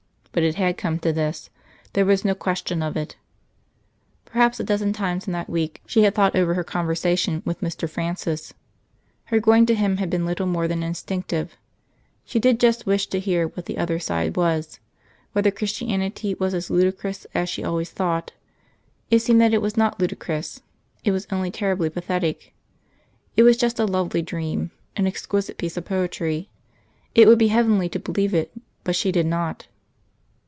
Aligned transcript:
But 0.33 0.43
it 0.43 0.55
had 0.55 0.77
come 0.77 0.97
to 0.99 1.11
this: 1.11 1.49
there 1.91 2.05
was 2.05 2.23
no 2.23 2.33
question 2.33 2.81
of 2.81 2.95
it. 2.95 3.17
Perhaps 4.23 4.61
a 4.61 4.63
dozen 4.63 4.93
times 4.93 5.27
in 5.27 5.33
that 5.33 5.49
week 5.49 5.81
she 5.85 6.03
had 6.03 6.15
thought 6.15 6.37
over 6.37 6.53
her 6.53 6.63
conversation 6.63 7.41
with 7.43 7.59
Mr. 7.59 7.89
Francis. 7.89 8.53
Her 9.25 9.41
going 9.41 9.65
to 9.65 9.75
him 9.75 9.97
had 9.97 10.09
been 10.09 10.25
little 10.25 10.45
more 10.47 10.69
than 10.69 10.83
instinctive; 10.83 11.57
she 12.23 12.39
did 12.39 12.61
just 12.61 12.85
wish 12.85 13.07
to 13.07 13.19
hear 13.19 13.49
what 13.49 13.65
the 13.65 13.77
other 13.77 13.99
side 13.99 14.37
was 14.37 14.79
whether 15.33 15.51
Christianity 15.51 16.33
was 16.35 16.53
as 16.53 16.69
ludicrous 16.69 17.27
as 17.33 17.49
she 17.49 17.61
had 17.63 17.67
always 17.67 17.89
thought. 17.91 18.31
It 19.09 19.19
seemed 19.19 19.41
that 19.41 19.53
it 19.53 19.61
was 19.61 19.75
not 19.75 19.99
ludicrous; 19.99 20.61
it 21.03 21.11
was 21.11 21.27
only 21.29 21.51
terribly 21.51 21.89
pathetic. 21.89 22.53
It 23.35 23.43
was 23.43 23.57
just 23.57 23.81
a 23.81 23.85
lovely 23.85 24.21
dream 24.21 24.71
an 24.95 25.07
exquisite 25.07 25.57
piece 25.57 25.75
of 25.75 25.83
poetry. 25.83 26.47
It 27.13 27.27
would 27.27 27.37
be 27.37 27.49
heavenly 27.49 27.89
to 27.89 27.99
believe 27.99 28.33
it, 28.33 28.53
but 28.85 28.95
she 28.95 29.11
did 29.11 29.25
not. 29.25 29.67